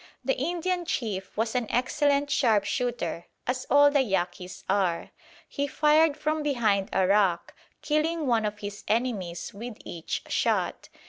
[0.25, 5.11] The Indian chief was an excellent sharpshooter, as all the Yaquis are.
[5.47, 10.89] He fired from behind a rock, killing one of his enemies with each shot.